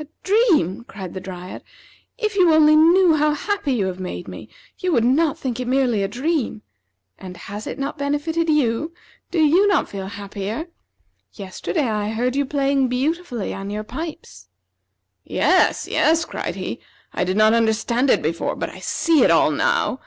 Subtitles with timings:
[0.00, 1.62] "A dream!" cried the Dryad;
[2.18, 4.48] "if you only knew how happy you have made me,
[4.80, 6.62] you would not think it merely a dream.
[7.16, 8.92] And has it not benefited you?
[9.30, 10.66] Do you not feel happier?
[11.32, 14.48] Yesterday I heard you playing beautifully on your pipes."
[15.22, 16.80] "Yes, yes," cried he.
[17.12, 20.00] "I did not understand it before, but I see it all now.